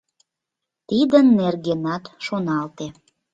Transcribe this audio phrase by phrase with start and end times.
[0.87, 2.87] Тидын нергенат шоналте.